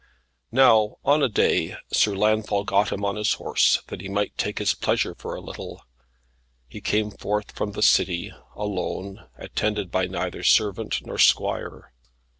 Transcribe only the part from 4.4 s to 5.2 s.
his pleasure